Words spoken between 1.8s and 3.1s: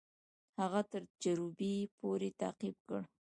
پوري تعقیب کړ.